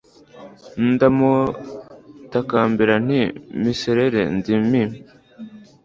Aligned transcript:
Ndamutakambira 0.91 2.95
nti 3.05 3.21
Miserere 3.63 4.21
di 4.43 4.55
me 4.69 4.83